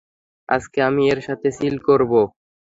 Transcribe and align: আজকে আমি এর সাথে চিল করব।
আজকে 0.49 0.79
আমি 0.87 1.03
এর 1.11 1.19
সাথে 1.27 1.47
চিল 1.57 1.75
করব। 1.87 2.11